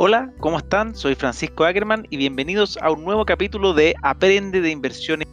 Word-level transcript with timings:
Hola, 0.00 0.30
¿cómo 0.38 0.58
están? 0.58 0.94
Soy 0.94 1.16
Francisco 1.16 1.64
Ackerman 1.64 2.06
y 2.08 2.18
bienvenidos 2.18 2.78
a 2.80 2.92
un 2.92 3.02
nuevo 3.02 3.26
capítulo 3.26 3.74
de 3.74 3.96
Aprende 4.00 4.60
de 4.60 4.70
Inversiones. 4.70 5.26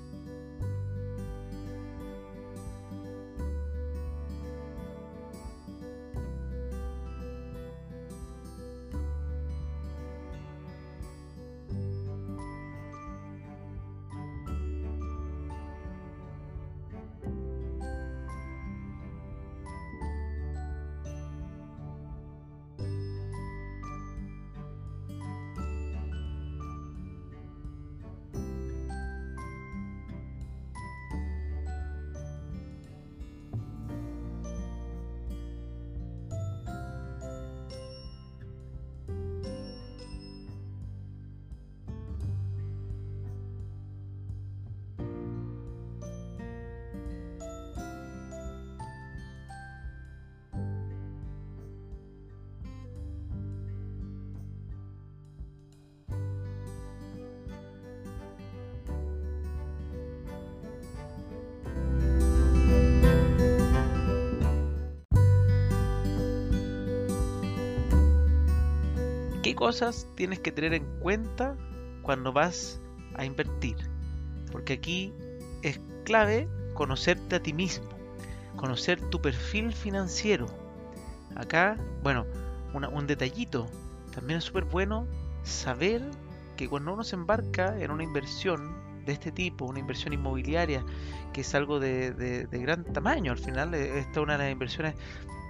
¿Qué 69.56 69.60
cosas 69.60 70.06
tienes 70.16 70.42
que 70.42 70.52
tener 70.52 70.74
en 70.74 70.84
cuenta 71.00 71.56
cuando 72.02 72.34
vas 72.34 72.82
a 73.14 73.24
invertir? 73.24 73.78
Porque 74.52 74.74
aquí 74.74 75.14
es 75.62 75.80
clave 76.04 76.50
conocerte 76.74 77.38
a 77.38 77.42
ti 77.42 77.54
mismo, 77.54 77.88
conocer 78.58 79.00
tu 79.10 79.22
perfil 79.22 79.72
financiero. 79.72 80.48
Acá, 81.38 81.78
bueno, 82.04 82.26
un 82.74 83.08
detallito, 83.08 83.68
también 84.14 84.40
es 84.40 84.44
súper 84.44 84.66
bueno 84.66 85.08
saber 85.44 86.02
que 86.58 86.68
cuando 86.68 86.94
uno 86.94 87.06
se 87.06 87.16
embarca 87.16 87.80
en 87.80 87.92
una 87.92 88.04
inversión 88.04 88.75
de 89.06 89.14
este 89.14 89.32
tipo, 89.32 89.66
una 89.66 89.80
inversión 89.80 90.14
inmobiliaria, 90.14 90.84
que 91.34 91.42
es 91.42 91.56
algo 91.56 91.80
de, 91.80 92.12
de 92.12 92.60
gran 92.60 92.84
tamaño, 92.86 93.32
al 93.32 93.38
final 93.38 93.74
eh, 93.74 94.00
esta 94.00 94.12
es 94.12 94.18
una 94.18 94.34
de 94.34 94.44
las 94.46 94.52
inversiones 94.52 94.96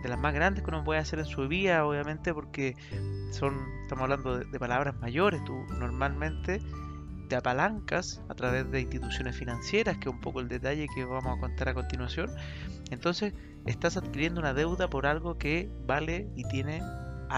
de 0.06 0.10
las 0.10 0.20
más 0.20 0.36
grandes 0.36 0.64
que 0.64 0.70
uno 0.70 0.84
puede 0.84 1.00
hacer 1.00 1.18
en 1.18 1.26
su 1.26 1.48
vida, 1.48 1.84
obviamente, 1.84 2.32
porque 2.32 2.76
son, 3.32 3.60
estamos 3.82 4.04
hablando 4.04 4.38
de, 4.38 4.60
palabras 4.60 4.94
mayores. 5.02 5.44
Tú 5.46 5.54
normalmente 5.80 6.62
te 7.28 7.36
apalancas 7.36 8.22
a 8.30 8.36
través 8.36 8.70
de 8.70 8.82
instituciones 8.82 9.36
financieras, 9.36 9.98
que 9.98 10.10
es 10.10 10.14
un 10.14 10.22
poco 10.22 10.42
el 10.42 10.48
detalle 10.48 10.88
que 10.94 11.06
vamos 11.06 11.36
a 11.36 11.40
contar 11.40 11.70
a 11.70 11.74
continuación. 11.74 12.30
Entonces, 12.92 13.34
estás 13.66 13.98
adquiriendo 13.98 14.40
una 14.40 14.54
deuda 14.54 14.92
por 14.92 15.08
algo 15.08 15.40
que 15.40 15.72
vale 15.88 16.30
y 16.36 16.44
tiene 16.50 16.84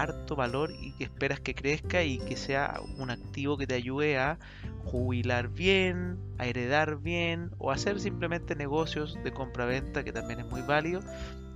harto 0.00 0.36
valor 0.36 0.72
y 0.80 0.92
que 0.92 1.04
esperas 1.04 1.40
que 1.40 1.54
crezca 1.54 2.02
y 2.02 2.18
que 2.18 2.36
sea 2.36 2.80
un 2.98 3.10
activo 3.10 3.56
que 3.56 3.66
te 3.66 3.74
ayude 3.74 4.18
a 4.18 4.38
jubilar 4.84 5.48
bien, 5.48 6.18
a 6.38 6.46
heredar 6.46 6.98
bien 6.98 7.50
o 7.58 7.70
hacer 7.70 8.00
simplemente 8.00 8.56
negocios 8.56 9.18
de 9.22 9.32
compra-venta 9.32 10.04
que 10.04 10.12
también 10.12 10.40
es 10.40 10.46
muy 10.46 10.62
válido 10.62 11.00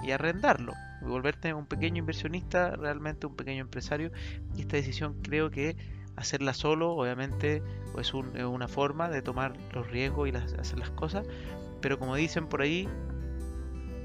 y 0.02 0.10
arrendarlo 0.10 0.74
volverte 1.08 1.52
un 1.54 1.66
pequeño 1.66 1.98
inversionista, 1.98 2.76
realmente 2.76 3.26
un 3.26 3.36
pequeño 3.36 3.62
empresario. 3.62 4.10
Y 4.56 4.62
esta 4.62 4.76
decisión 4.76 5.14
creo 5.22 5.50
que 5.50 5.76
hacerla 6.16 6.54
solo, 6.54 6.92
obviamente, 6.92 7.62
es, 7.98 8.14
una 8.14 8.68
forma 8.68 9.08
de 9.08 9.22
tomar 9.22 9.54
los 9.72 9.90
riesgos 9.90 10.28
y 10.28 10.36
hacer 10.36 10.78
las 10.78 10.90
cosas. 10.90 11.26
Pero 11.80 11.98
como 11.98 12.14
dicen 12.16 12.46
por 12.46 12.62
ahí, 12.62 12.88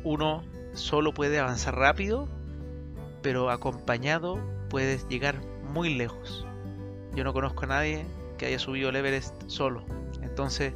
uno 0.03 0.44
solo 0.74 1.14
puede 1.14 1.40
avanzar 1.40 1.76
rápido, 1.76 2.28
pero 3.28 3.50
acompañado 3.50 4.40
puedes 4.70 5.06
llegar 5.10 5.36
muy 5.74 5.94
lejos. 5.94 6.48
Yo 7.14 7.26
no 7.26 7.34
conozco 7.34 7.66
a 7.66 7.68
nadie 7.68 8.06
que 8.38 8.46
haya 8.46 8.58
subido 8.58 8.88
el 8.88 8.96
Everest 8.96 9.34
solo. 9.48 9.84
Entonces, 10.22 10.72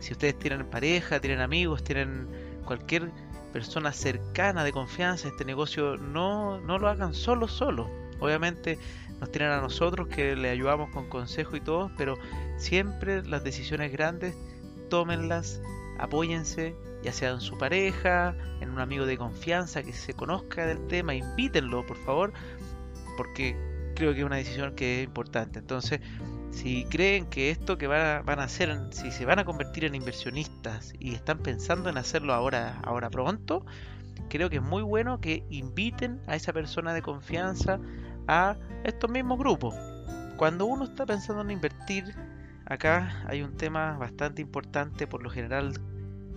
si 0.00 0.12
ustedes 0.12 0.38
tienen 0.38 0.64
pareja, 0.64 1.20
tienen 1.20 1.42
amigos, 1.42 1.84
tienen 1.84 2.26
cualquier 2.64 3.10
persona 3.52 3.92
cercana 3.92 4.64
de 4.64 4.72
confianza 4.72 5.28
este 5.28 5.44
negocio, 5.44 5.98
no, 5.98 6.58
no 6.58 6.78
lo 6.78 6.88
hagan 6.88 7.12
solo, 7.12 7.48
solo. 7.48 7.86
Obviamente 8.18 8.78
nos 9.20 9.30
tienen 9.30 9.50
a 9.50 9.60
nosotros 9.60 10.08
que 10.08 10.36
le 10.36 10.48
ayudamos 10.48 10.88
con 10.88 11.10
consejo 11.10 11.54
y 11.54 11.60
todo, 11.60 11.90
pero 11.98 12.16
siempre 12.56 13.22
las 13.26 13.44
decisiones 13.44 13.92
grandes, 13.92 14.34
tómenlas, 14.88 15.60
apóyense, 15.98 16.74
ya 17.04 17.12
sea 17.12 17.30
en 17.30 17.40
su 17.40 17.58
pareja, 17.58 18.34
en 18.60 18.70
un 18.70 18.80
amigo 18.80 19.04
de 19.04 19.18
confianza 19.18 19.82
que 19.82 19.92
se 19.92 20.14
conozca 20.14 20.66
del 20.66 20.86
tema, 20.86 21.14
invítenlo 21.14 21.86
por 21.86 21.98
favor, 21.98 22.32
porque 23.18 23.56
creo 23.94 24.14
que 24.14 24.20
es 24.20 24.24
una 24.24 24.36
decisión 24.36 24.74
que 24.74 25.00
es 25.00 25.04
importante. 25.04 25.58
Entonces, 25.58 26.00
si 26.50 26.84
creen 26.86 27.26
que 27.26 27.50
esto 27.50 27.76
que 27.76 27.86
van 27.86 28.38
a, 28.38 28.44
hacer, 28.44 28.74
si 28.90 29.10
se 29.10 29.26
van 29.26 29.38
a 29.38 29.44
convertir 29.44 29.84
en 29.84 29.94
inversionistas 29.94 30.94
y 30.98 31.14
están 31.14 31.38
pensando 31.38 31.90
en 31.90 31.98
hacerlo 31.98 32.32
ahora, 32.32 32.80
ahora 32.84 33.10
pronto, 33.10 33.66
creo 34.30 34.48
que 34.48 34.56
es 34.56 34.62
muy 34.62 34.82
bueno 34.82 35.20
que 35.20 35.44
inviten 35.50 36.22
a 36.26 36.36
esa 36.36 36.52
persona 36.52 36.94
de 36.94 37.02
confianza 37.02 37.80
a 38.28 38.56
estos 38.84 39.10
mismos 39.10 39.38
grupos. 39.38 39.74
Cuando 40.38 40.64
uno 40.64 40.84
está 40.84 41.04
pensando 41.04 41.42
en 41.42 41.50
invertir, 41.50 42.14
acá 42.64 43.24
hay 43.26 43.42
un 43.42 43.56
tema 43.56 43.98
bastante 43.98 44.40
importante, 44.40 45.06
por 45.06 45.22
lo 45.22 45.28
general 45.28 45.74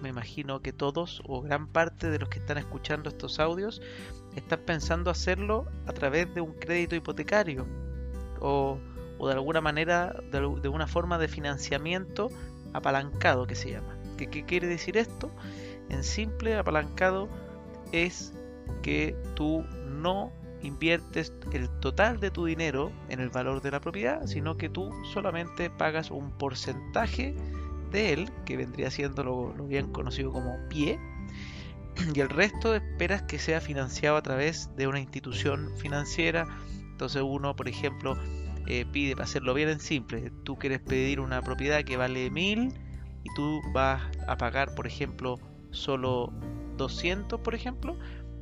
me 0.01 0.09
imagino 0.09 0.61
que 0.61 0.73
todos 0.73 1.21
o 1.25 1.41
gran 1.41 1.67
parte 1.67 2.09
de 2.09 2.19
los 2.19 2.29
que 2.29 2.39
están 2.39 2.57
escuchando 2.57 3.09
estos 3.09 3.39
audios 3.39 3.81
están 4.35 4.59
pensando 4.65 5.09
hacerlo 5.09 5.65
a 5.87 5.93
través 5.93 6.33
de 6.33 6.41
un 6.41 6.53
crédito 6.53 6.95
hipotecario 6.95 7.65
o 8.39 8.79
de 9.25 9.33
alguna 9.33 9.61
manera, 9.61 10.15
de, 10.31 10.69
una 10.69 10.87
forma 10.87 11.17
de 11.17 11.27
financiamiento 11.27 12.29
apalancado 12.73 13.47
que 13.47 13.55
se 13.55 13.71
llama. 13.71 13.97
¿Qué, 14.17 14.29
¿Qué, 14.29 14.45
quiere 14.45 14.67
decir 14.67 14.97
esto? 14.97 15.31
En 15.89 16.03
simple, 16.03 16.55
apalancado 16.55 17.27
es 17.91 18.33
que 18.83 19.15
tú 19.35 19.63
no 19.87 20.31
inviertes 20.61 21.33
el 21.51 21.69
total 21.79 22.19
de 22.19 22.29
tu 22.29 22.45
dinero 22.45 22.91
en 23.09 23.19
el 23.19 23.29
valor 23.29 23.61
de 23.61 23.71
la 23.71 23.79
propiedad, 23.79 24.25
sino 24.25 24.57
que 24.57 24.69
tú 24.69 24.91
solamente 25.13 25.69
pagas 25.69 26.11
un 26.11 26.31
porcentaje 26.31 27.35
de 27.91 28.13
él, 28.13 28.31
que 28.45 28.57
vendría 28.57 28.91
siendo 28.91 29.23
lo, 29.23 29.53
bien 29.67 29.91
conocido 29.91 30.31
como 30.31 30.57
pie, 30.69 30.99
y 32.15 32.19
el 32.19 32.29
resto 32.29 32.75
esperas 32.75 33.23
que 33.23 33.39
sea 33.39 33.61
financiado 33.61 34.17
a 34.17 34.21
través 34.21 34.75
de 34.75 34.87
una 34.87 34.99
institución 34.99 35.71
financiera. 35.77 36.47
Entonces 36.91 37.21
uno, 37.25 37.55
por 37.55 37.67
ejemplo, 37.67 38.17
eh, 38.67 38.85
pide, 38.91 39.13
para 39.13 39.25
hacerlo 39.25 39.53
bien 39.53 39.69
en 39.69 39.79
simple, 39.79 40.31
tú 40.43 40.57
quieres 40.57 40.81
pedir 40.81 41.19
una 41.19 41.41
propiedad 41.41 41.83
que 41.83 41.95
vale 41.95 42.29
1000 42.29 42.73
y 43.23 43.33
tú 43.35 43.61
vas 43.73 44.01
a 44.27 44.37
pagar, 44.37 44.75
por 44.75 44.87
ejemplo, 44.87 45.39
solo 45.71 46.33
200, 46.75 47.39
por 47.39 47.55
ejemplo, 47.55 47.97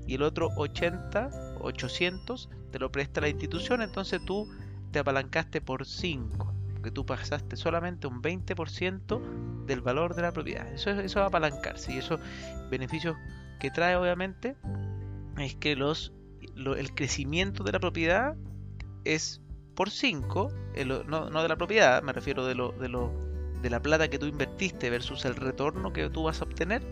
y 0.07 0.15
el 0.15 0.23
otro 0.23 0.49
80, 0.55 1.57
800 1.59 2.49
te 2.71 2.79
lo 2.79 2.91
presta 2.91 3.21
la 3.21 3.29
institución, 3.29 3.81
entonces 3.81 4.19
tú 4.25 4.49
te 4.91 4.99
apalancaste 4.99 5.61
por 5.61 5.85
5, 5.85 6.54
porque 6.85 6.93
tú 6.93 7.03
pasaste 7.03 7.55
solamente 7.55 8.05
un 8.05 8.21
20% 8.21 9.65
del 9.65 9.81
valor 9.81 10.13
de 10.13 10.21
la 10.21 10.31
propiedad. 10.31 10.71
Eso 10.71 10.91
es, 10.91 10.99
eso 10.99 11.23
apalancarse 11.23 11.91
y 11.91 11.97
esos 11.97 12.19
beneficios 12.69 13.17
que 13.59 13.71
trae 13.71 13.95
obviamente 13.95 14.55
es 15.39 15.55
que 15.55 15.75
los, 15.75 16.13
el 16.55 16.93
crecimiento 16.93 17.63
de 17.63 17.71
la 17.71 17.79
propiedad 17.79 18.35
es 19.03 19.41
por 19.73 19.89
5, 19.89 20.51
no, 21.07 21.29
no, 21.31 21.41
de 21.41 21.49
la 21.49 21.55
propiedad, 21.55 22.03
me 22.03 22.13
refiero 22.13 22.45
de, 22.45 22.53
lo, 22.53 22.71
de, 22.73 22.87
lo, 22.87 23.11
de 23.63 23.71
la 23.71 23.81
plata 23.81 24.07
que 24.07 24.19
tú 24.19 24.27
invertiste 24.27 24.91
versus 24.91 25.25
el 25.25 25.35
retorno 25.35 25.91
que 25.91 26.07
tú 26.11 26.21
vas 26.21 26.41
a 26.41 26.43
obtener, 26.43 26.83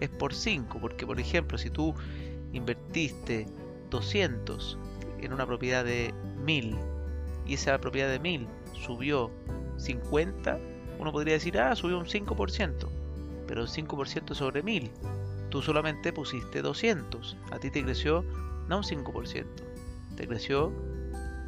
es 0.00 0.10
por 0.10 0.34
5. 0.34 0.78
Porque, 0.78 1.06
por 1.06 1.18
ejemplo, 1.18 1.56
si 1.56 1.70
tú 1.70 1.94
invertiste 2.52 3.46
200 3.88 4.78
en 5.22 5.32
una 5.32 5.46
propiedad 5.46 5.86
de 5.86 6.12
1000 6.44 6.76
y 7.46 7.54
esa 7.54 7.78
propiedad 7.78 8.10
de 8.10 8.18
1000 8.18 8.46
subió 8.78 9.30
50, 9.76 10.58
uno 10.98 11.12
podría 11.12 11.34
decir, 11.34 11.58
ah, 11.58 11.74
subió 11.76 11.98
un 11.98 12.06
5%, 12.06 12.88
pero 13.46 13.66
5% 13.66 14.34
sobre 14.34 14.62
1000. 14.62 14.90
Tú 15.50 15.62
solamente 15.62 16.12
pusiste 16.12 16.62
200, 16.62 17.36
a 17.50 17.58
ti 17.58 17.70
te 17.70 17.82
creció 17.82 18.24
no 18.68 18.78
un 18.78 18.82
5%, 18.82 19.46
te 20.16 20.28
creció 20.28 20.72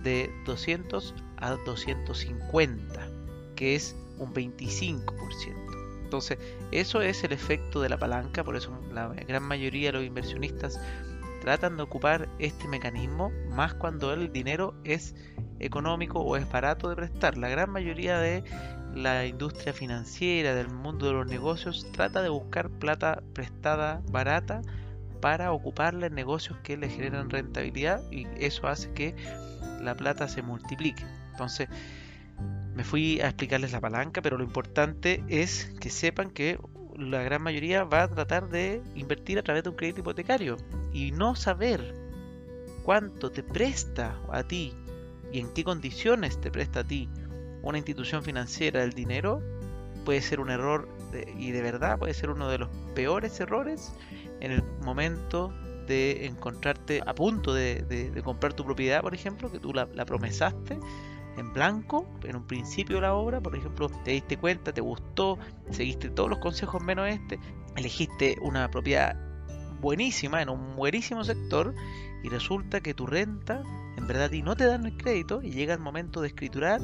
de 0.03 0.31
200 0.47 1.15
a 1.37 1.51
250, 1.67 3.09
que 3.57 3.75
es 3.75 3.95
un 4.19 4.33
25%. 4.33 5.71
Entonces, 6.03 6.39
eso 6.73 7.03
es 7.03 7.23
el 7.23 7.33
efecto 7.33 7.81
de 7.81 7.89
la 7.89 7.99
palanca, 7.99 8.43
por 8.43 8.57
eso 8.57 8.73
la 8.93 9.09
gran 9.09 9.43
mayoría 9.43 9.89
de 9.89 9.99
los 9.99 10.05
inversionistas 10.05 10.81
tratan 11.41 11.77
de 11.77 11.83
ocupar 11.83 12.29
este 12.39 12.69
mecanismo, 12.69 13.33
más 13.51 13.75
cuando 13.75 14.13
el 14.13 14.33
dinero 14.33 14.75
es 14.85 15.15
económico 15.59 16.21
o 16.21 16.37
es 16.37 16.51
barato 16.51 16.89
de 16.89 16.97
prestar. 16.97 17.37
La 17.37 17.49
gran 17.49 17.71
mayoría 17.71 18.19
de 18.19 18.45
la 18.95 19.27
industria 19.27 19.73
financiera, 19.73 20.55
del 20.55 20.69
mundo 20.69 21.07
de 21.07 21.13
los 21.13 21.27
negocios, 21.27 21.87
trata 21.93 22.23
de 22.23 22.29
buscar 22.29 22.71
plata 22.71 23.23
prestada 23.35 24.03
barata 24.11 24.63
para 25.21 25.53
ocuparla 25.53 26.07
en 26.07 26.15
negocios 26.15 26.59
que 26.63 26.77
le 26.77 26.89
generan 26.89 27.31
rentabilidad 27.31 28.03
y 28.11 28.27
eso 28.39 28.67
hace 28.67 28.91
que 28.93 29.15
la 29.81 29.95
plata 29.95 30.29
se 30.29 30.43
multiplique. 30.43 31.05
Entonces, 31.33 31.69
me 32.75 32.85
fui 32.85 33.21
a 33.21 33.27
explicarles 33.27 33.73
la 33.73 33.81
palanca, 33.81 34.23
pero 34.23 34.39
lo 34.39 34.45
importante 34.45 35.23
es 35.29 35.71
que 35.81 35.91
sepan 35.91 36.31
que 36.31 36.59
la 36.97 37.23
gran 37.23 37.43
mayoría 37.43 37.85
va 37.85 38.05
a 38.05 38.09
tratar 38.09 38.49
de 38.49 38.83
invertir 38.95 39.39
a 39.39 39.43
través 39.43 39.63
de 39.63 39.71
un 39.71 39.77
crédito 39.77 40.01
hipotecario 40.01 40.57
y 40.93 41.13
no 41.13 41.35
saber 41.35 41.95
cuánto 42.83 43.31
te 43.31 43.43
presta 43.43 44.19
a 44.31 44.43
ti 44.43 44.75
y 45.33 45.41
en 45.41 45.53
qué 45.53 45.65
condiciones 45.65 46.41
te 46.41 46.51
presta 46.51 46.81
a 46.81 46.85
ti 46.85 47.09
una 47.63 47.79
institución 47.79 48.23
financiera 48.23 48.83
el 48.83 48.93
dinero 48.93 49.43
puede 50.05 50.23
ser 50.23 50.41
un 50.41 50.51
error 50.51 50.89
y 51.39 51.51
de 51.51 51.63
verdad 51.63 51.99
puede 51.99 52.15
ser 52.15 52.31
uno 52.31 52.49
de 52.49 52.59
los 52.59 52.69
peores 52.95 53.39
errores 53.41 53.93
en 54.41 54.53
el 54.53 54.63
momento 54.83 55.53
de 55.87 56.27
encontrarte 56.27 57.03
a 57.05 57.15
punto 57.15 57.53
de, 57.53 58.13
comprar 58.25 58.53
tu 58.55 58.65
propiedad, 58.65 59.03
por 59.03 59.13
ejemplo, 59.13 59.51
que 59.51 59.59
tú 59.59 59.75
la, 59.75 59.89
la, 59.93 60.05
promesaste 60.05 60.79
en 61.37 61.53
blanco 61.53 62.09
en 62.23 62.37
un 62.37 62.47
principio 62.47 62.97
de 62.97 63.03
la 63.03 63.15
obra, 63.15 63.41
por 63.41 63.57
ejemplo, 63.57 63.89
te 64.05 64.13
diste 64.13 64.37
cuenta, 64.37 64.73
te 64.73 64.81
gustó, 64.81 65.39
seguiste 65.71 66.09
todos 66.11 66.31
los 66.31 66.39
consejos 66.39 66.83
menos 66.83 67.09
este, 67.09 67.41
elegiste 67.77 68.37
una 68.41 68.71
propiedad 68.71 69.30
buenísima 69.81 70.43
en 70.43 70.49
un 70.49 70.77
buenísimo 70.77 71.25
sector 71.25 71.75
y 72.23 72.29
resulta 72.29 72.81
que 72.81 72.95
tu 72.95 73.07
renta 73.07 73.63
en 73.97 74.07
verdad 74.07 74.33
y 74.33 74.43
no 74.43 74.57
te 74.57 74.65
dan 74.65 74.87
el 74.87 74.97
crédito 74.97 75.43
y 75.43 75.51
llega 75.51 75.75
el 75.75 75.81
momento 75.81 76.21
de 76.21 76.29
escriturar 76.29 76.81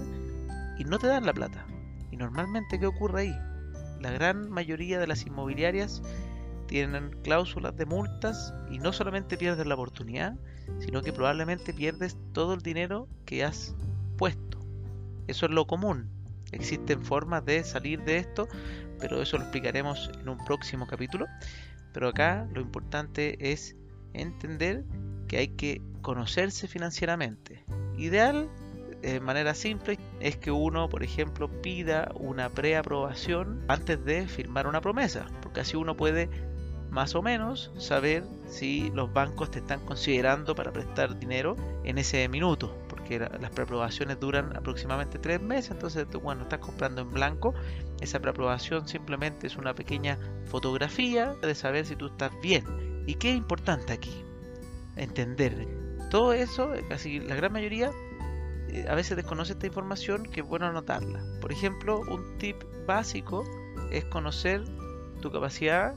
y 0.78 0.84
no 0.84 0.98
te 0.98 1.06
dan 1.06 1.26
la 1.26 1.32
plata. 1.32 1.66
Y 2.10 2.16
normalmente, 2.16 2.78
¿qué 2.78 2.86
ocurre 2.86 3.22
ahí? 3.22 3.34
La 4.00 4.10
gran 4.10 4.50
mayoría 4.50 4.98
de 4.98 5.06
las 5.06 5.26
inmobiliarias 5.26 6.02
tienen 6.66 7.10
cláusulas 7.22 7.76
de 7.76 7.86
multas 7.86 8.52
y 8.70 8.78
no 8.78 8.92
solamente 8.92 9.36
pierdes 9.36 9.66
la 9.66 9.74
oportunidad, 9.74 10.34
sino 10.80 11.02
que 11.02 11.12
probablemente 11.12 11.72
pierdes 11.72 12.16
todo 12.32 12.54
el 12.54 12.60
dinero 12.60 13.08
que 13.24 13.44
has 13.44 13.74
puesto. 14.16 14.58
Eso 15.26 15.46
es 15.46 15.52
lo 15.52 15.66
común. 15.66 16.10
Existen 16.52 17.02
formas 17.02 17.44
de 17.44 17.64
salir 17.64 18.02
de 18.04 18.18
esto, 18.18 18.48
pero 19.00 19.20
eso 19.20 19.36
lo 19.36 19.44
explicaremos 19.44 20.10
en 20.20 20.28
un 20.28 20.44
próximo 20.44 20.86
capítulo. 20.86 21.26
Pero 21.96 22.08
acá 22.08 22.46
lo 22.52 22.60
importante 22.60 23.52
es 23.52 23.74
entender 24.12 24.84
que 25.28 25.38
hay 25.38 25.48
que 25.48 25.80
conocerse 26.02 26.68
financieramente. 26.68 27.64
Ideal 27.96 28.50
de 29.00 29.18
manera 29.18 29.54
simple 29.54 29.98
es 30.20 30.36
que 30.36 30.50
uno, 30.50 30.90
por 30.90 31.02
ejemplo, 31.02 31.48
pida 31.62 32.12
una 32.16 32.50
preaprobación 32.50 33.64
antes 33.68 34.04
de 34.04 34.28
firmar 34.28 34.66
una 34.66 34.82
promesa, 34.82 35.24
porque 35.40 35.60
así 35.60 35.78
uno 35.78 35.96
puede 35.96 36.28
más 36.90 37.14
o 37.14 37.22
menos 37.22 37.72
saber 37.78 38.24
si 38.46 38.90
los 38.90 39.10
bancos 39.10 39.50
te 39.50 39.60
están 39.60 39.80
considerando 39.86 40.54
para 40.54 40.74
prestar 40.74 41.18
dinero 41.18 41.56
en 41.82 41.96
ese 41.96 42.28
minuto, 42.28 42.76
porque 43.06 43.20
las 43.40 43.50
preaprobaciones 43.50 44.18
duran 44.18 44.56
aproximadamente 44.56 45.18
tres 45.18 45.40
meses, 45.40 45.70
entonces 45.70 46.08
tú 46.10 46.20
cuando 46.20 46.44
estás 46.44 46.58
comprando 46.58 47.02
en 47.02 47.10
blanco, 47.10 47.54
esa 48.00 48.18
preaprobación 48.18 48.88
simplemente 48.88 49.46
es 49.46 49.56
una 49.56 49.74
pequeña 49.74 50.18
fotografía 50.46 51.34
de 51.40 51.54
saber 51.54 51.86
si 51.86 51.94
tú 51.94 52.06
estás 52.06 52.32
bien. 52.42 52.64
¿Y 53.06 53.14
qué 53.14 53.30
es 53.30 53.36
importante 53.36 53.92
aquí? 53.92 54.24
Entender. 54.96 55.68
Todo 56.10 56.32
eso, 56.32 56.72
casi 56.88 57.20
la 57.20 57.36
gran 57.36 57.52
mayoría, 57.52 57.92
eh, 58.68 58.86
a 58.88 58.94
veces 58.96 59.16
desconoce 59.16 59.52
esta 59.52 59.66
información 59.66 60.24
que 60.24 60.40
es 60.40 60.46
bueno 60.46 60.66
anotarla. 60.66 61.22
Por 61.40 61.52
ejemplo, 61.52 62.00
un 62.00 62.38
tip 62.38 62.56
básico 62.86 63.44
es 63.92 64.04
conocer 64.06 64.64
tu 65.20 65.30
capacidad 65.30 65.94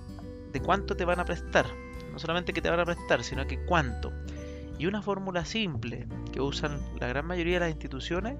de 0.51 0.59
cuánto 0.59 0.95
te 0.95 1.05
van 1.05 1.19
a 1.19 1.25
prestar. 1.25 1.65
No 2.11 2.19
solamente 2.19 2.53
que 2.53 2.61
te 2.61 2.69
van 2.69 2.79
a 2.79 2.85
prestar, 2.85 3.23
sino 3.23 3.47
que 3.47 3.63
cuánto. 3.65 4.11
Y 4.79 4.87
una 4.87 5.01
fórmula 5.01 5.43
simple 5.43 6.07
que 6.31 6.39
usan 6.39 6.79
la 6.99 7.07
gran 7.07 7.27
mayoría 7.27 7.55
de 7.55 7.59
las 7.59 7.69
instituciones 7.71 8.37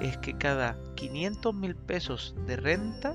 es 0.00 0.18
que 0.18 0.36
cada 0.36 0.76
500 0.96 1.54
mil 1.54 1.76
pesos 1.76 2.34
de 2.46 2.56
renta 2.56 3.14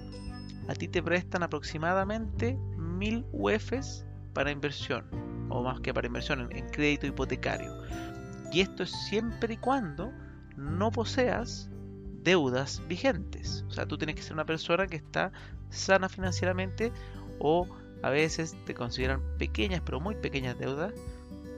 a 0.70 0.74
ti 0.74 0.88
te 0.88 1.04
prestan 1.04 1.44
aproximadamente 1.44 2.58
1000 2.78 3.26
UFs 3.34 4.06
para 4.34 4.52
inversión, 4.52 5.06
o 5.50 5.62
más 5.62 5.82
que 5.82 5.94
para 5.94 6.08
inversión, 6.08 6.40
en, 6.40 6.58
en 6.58 6.70
crédito 6.70 7.06
hipotecario. 7.06 7.76
Y 8.54 8.62
esto 8.62 8.84
es 8.84 8.92
siempre 8.92 9.56
y 9.56 9.58
cuando 9.58 10.14
no 10.56 10.92
poseas 10.92 11.70
deudas 12.24 12.82
vigentes. 12.88 13.66
O 13.68 13.72
sea, 13.72 13.86
tú 13.86 13.98
tienes 13.98 14.16
que 14.16 14.22
ser 14.22 14.34
una 14.34 14.46
persona 14.46 14.88
que 14.88 14.96
está 14.96 15.34
sana 15.70 16.08
financieramente 16.08 16.94
o 17.40 17.68
a 18.02 18.10
veces 18.10 18.56
te 18.66 18.74
consideran 18.74 19.22
pequeñas, 19.38 19.82
pero 19.86 20.00
muy 20.00 20.16
pequeñas 20.16 20.58
deudas 20.58 20.94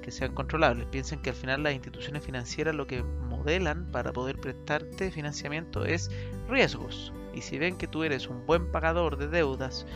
que 0.04 0.12
sean 0.12 0.36
controlables. 0.36 0.86
Piensen 0.88 1.20
que 1.22 1.32
al 1.32 1.36
final 1.36 1.64
las 1.64 1.74
instituciones 1.74 2.24
financieras 2.24 2.76
lo 2.76 2.86
que 2.86 3.02
modelan 3.02 3.92
para 3.92 4.14
poder 4.14 4.38
prestarte 4.38 5.10
financiamiento 5.10 5.86
es 5.86 6.12
riesgos. 6.48 7.12
Y 7.34 7.42
si 7.42 7.58
ven 7.58 7.78
que 7.78 7.88
tú 7.88 8.04
eres 8.04 8.28
un 8.28 8.46
buen 8.46 8.72
pagador 8.72 9.18
de 9.18 9.28
deudas 9.28 9.88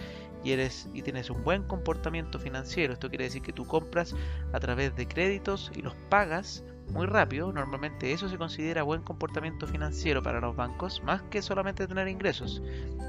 y, 0.44 0.54
eres, 0.54 0.90
y 0.94 1.04
tienes 1.04 1.30
un 1.30 1.44
buen 1.44 1.64
comportamiento 1.64 2.40
financiero, 2.40 2.94
esto 2.94 3.10
quiere 3.10 3.26
decir 3.26 3.44
que 3.44 3.54
tú 3.54 3.68
compras 3.68 4.16
a 4.54 4.60
través 4.60 4.96
de 4.96 5.08
créditos 5.08 5.72
y 5.76 5.84
los 5.84 5.94
pagas 6.10 6.64
muy 6.92 7.06
rápido, 7.06 7.52
normalmente 7.52 8.14
eso 8.14 8.30
se 8.30 8.38
considera 8.38 8.84
buen 8.84 9.02
comportamiento 9.02 9.68
financiero 9.68 10.24
para 10.24 10.40
los 10.40 10.56
bancos, 10.56 11.04
más 11.04 11.22
que 11.24 11.42
solamente 11.42 11.86
tener 11.86 12.08
ingresos. 12.08 12.62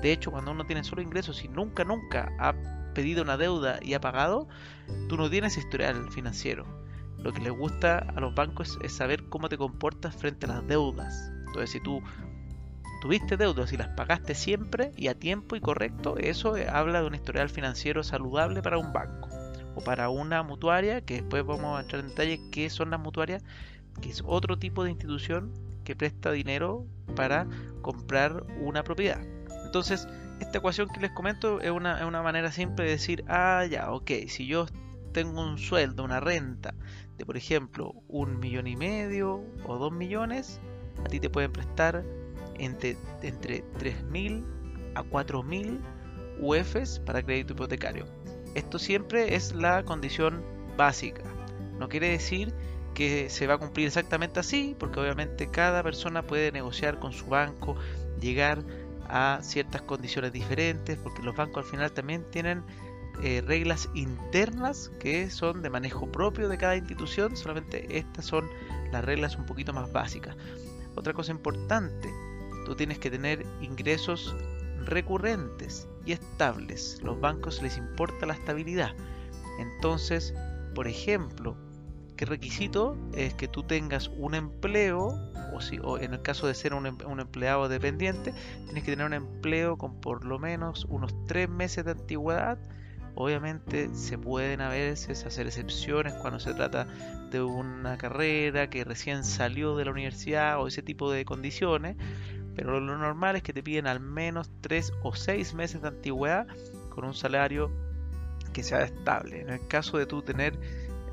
De 0.02 0.12
hecho, 0.12 0.30
cuando 0.30 0.50
uno 0.50 0.66
tiene 0.66 0.84
solo 0.84 1.00
ingresos 1.00 1.44
y 1.44 1.48
nunca, 1.48 1.84
nunca 1.84 2.32
ha 2.38 2.54
pedido 2.94 3.22
una 3.22 3.36
deuda 3.36 3.78
y 3.80 3.94
ha 3.94 4.00
pagado, 4.00 4.48
tú 5.08 5.16
no 5.16 5.30
tienes 5.30 5.56
historial 5.56 6.10
financiero. 6.10 6.66
Lo 7.18 7.32
que 7.32 7.40
les 7.40 7.52
gusta 7.52 7.98
a 7.98 8.20
los 8.20 8.34
bancos 8.34 8.78
es 8.82 8.92
saber 8.92 9.24
cómo 9.28 9.48
te 9.48 9.58
comportas 9.58 10.14
frente 10.14 10.46
a 10.46 10.50
las 10.50 10.66
deudas. 10.66 11.32
Entonces, 11.46 11.70
si 11.70 11.80
tú 11.80 12.02
tuviste 13.00 13.36
deudas 13.36 13.72
y 13.72 13.76
las 13.76 13.88
pagaste 13.88 14.34
siempre 14.34 14.92
y 14.96 15.08
a 15.08 15.18
tiempo 15.18 15.56
y 15.56 15.60
correcto, 15.60 16.16
eso 16.18 16.54
habla 16.70 17.00
de 17.00 17.06
un 17.06 17.14
historial 17.14 17.48
financiero 17.48 18.02
saludable 18.02 18.62
para 18.62 18.78
un 18.78 18.92
banco 18.92 19.28
o 19.74 19.80
para 19.80 20.08
una 20.08 20.42
mutuaria, 20.42 21.00
que 21.02 21.14
después 21.14 21.44
vamos 21.44 21.78
a 21.78 21.82
entrar 21.82 22.02
en 22.02 22.08
detalle 22.08 22.40
qué 22.50 22.70
son 22.70 22.90
las 22.90 23.00
mutuarias, 23.00 23.42
que 24.00 24.10
es 24.10 24.22
otro 24.26 24.58
tipo 24.58 24.84
de 24.84 24.90
institución 24.90 25.52
que 25.84 25.96
presta 25.96 26.32
dinero 26.32 26.86
para 27.16 27.46
comprar 27.82 28.44
una 28.60 28.82
propiedad. 28.82 29.20
Entonces, 29.64 30.08
esta 30.40 30.58
ecuación 30.58 30.88
que 30.88 31.00
les 31.00 31.10
comento 31.12 31.60
es 31.60 31.70
una, 31.70 32.22
manera 32.22 32.52
simple 32.52 32.84
de 32.84 32.90
decir, 32.92 33.24
ah, 33.28 33.64
ya, 33.70 33.90
ok, 33.92 34.10
si 34.28 34.46
yo 34.46 34.66
tengo 35.18 35.42
un 35.42 35.58
sueldo, 35.58 36.04
una 36.04 36.20
renta 36.20 36.74
de, 37.16 37.26
por 37.26 37.36
ejemplo, 37.36 37.92
un 38.06 38.38
millón 38.38 38.68
y 38.68 38.76
medio 38.76 39.42
o 39.66 39.76
dos 39.76 39.90
millones, 39.90 40.60
a 41.04 41.08
ti 41.08 41.18
te 41.18 41.28
pueden 41.28 41.52
prestar 41.52 42.04
entre, 42.56 42.96
entre 43.22 43.64
3.000 43.80 44.44
a 44.94 45.02
4.000 45.02 45.80
UFs 46.38 47.00
para 47.00 47.20
crédito 47.24 47.54
hipotecario. 47.54 48.06
Esto 48.54 48.78
siempre 48.78 49.34
es 49.34 49.56
la 49.56 49.82
condición 49.82 50.44
básica. 50.76 51.24
No 51.80 51.88
quiere 51.88 52.10
decir 52.10 52.54
que 52.94 53.28
se 53.28 53.48
va 53.48 53.54
a 53.54 53.58
cumplir 53.58 53.88
exactamente 53.88 54.38
así, 54.38 54.76
porque 54.78 55.00
obviamente 55.00 55.50
cada 55.50 55.82
persona 55.82 56.22
puede 56.22 56.52
negociar 56.52 57.00
con 57.00 57.12
su 57.12 57.26
banco, 57.26 57.74
llegar 58.20 58.62
a 59.08 59.40
ciertas 59.42 59.82
condiciones 59.82 60.32
diferentes, 60.32 60.96
porque 60.96 61.22
los 61.22 61.34
bancos 61.34 61.64
al 61.64 61.70
final 61.72 61.90
también 61.90 62.24
tienen 62.30 62.62
eh, 63.22 63.42
reglas 63.44 63.88
internas 63.94 64.92
que 65.00 65.28
son 65.30 65.62
de 65.62 65.70
manejo 65.70 66.10
propio 66.10 66.48
de 66.48 66.56
cada 66.56 66.76
institución, 66.76 67.36
solamente 67.36 67.98
estas 67.98 68.26
son 68.26 68.48
las 68.92 69.04
reglas 69.04 69.36
un 69.36 69.44
poquito 69.44 69.72
más 69.72 69.90
básicas. 69.92 70.36
Otra 70.94 71.12
cosa 71.12 71.32
importante, 71.32 72.08
tú 72.64 72.74
tienes 72.74 72.98
que 72.98 73.10
tener 73.10 73.44
ingresos 73.60 74.36
recurrentes 74.84 75.88
y 76.06 76.12
estables. 76.12 77.00
Los 77.02 77.20
bancos 77.20 77.62
les 77.62 77.76
importa 77.76 78.26
la 78.26 78.34
estabilidad. 78.34 78.94
Entonces, 79.58 80.32
por 80.74 80.86
ejemplo, 80.86 81.56
¿qué 82.16 82.24
requisito 82.24 82.96
es 83.14 83.34
que 83.34 83.48
tú 83.48 83.64
tengas 83.64 84.08
un 84.16 84.34
empleo 84.34 85.08
o, 85.52 85.60
si, 85.60 85.78
o 85.80 85.98
en 85.98 86.14
el 86.14 86.22
caso 86.22 86.46
de 86.46 86.54
ser 86.54 86.74
un, 86.74 86.86
em, 86.86 86.98
un, 87.06 87.20
empleado 87.20 87.68
dependiente, 87.68 88.32
tienes 88.64 88.84
que 88.84 88.92
tener 88.92 89.06
un 89.06 89.14
empleo 89.14 89.76
con 89.76 90.00
por 90.00 90.24
lo 90.24 90.38
menos 90.38 90.84
unos 90.88 91.14
tres 91.26 91.48
meses 91.48 91.84
de 91.84 91.92
antigüedad 91.92 92.58
Obviamente 93.20 93.92
se 93.94 94.16
pueden 94.16 94.60
a 94.60 94.68
veces 94.68 95.26
hacer 95.26 95.48
excepciones 95.48 96.14
cuando 96.14 96.38
se 96.38 96.54
trata 96.54 96.86
de 97.32 97.42
una 97.42 97.98
carrera 97.98 98.70
que 98.70 98.84
recién 98.84 99.24
salió 99.24 99.76
de 99.76 99.86
la 99.86 99.90
universidad 99.90 100.62
o 100.62 100.68
ese 100.68 100.82
tipo 100.82 101.10
de 101.10 101.24
condiciones, 101.24 101.96
pero 102.54 102.78
lo 102.78 102.96
normal 102.96 103.34
es 103.34 103.42
que 103.42 103.52
te 103.52 103.60
piden 103.60 103.88
al 103.88 103.98
menos 103.98 104.52
3 104.60 104.92
o 105.02 105.16
6 105.16 105.54
meses 105.54 105.82
de 105.82 105.88
antigüedad 105.88 106.46
con 106.90 107.04
un 107.04 107.12
salario 107.12 107.72
que 108.52 108.62
sea 108.62 108.84
estable. 108.84 109.40
En 109.40 109.50
el 109.50 109.66
caso 109.66 109.98
de 109.98 110.06
tú 110.06 110.22
tener 110.22 110.56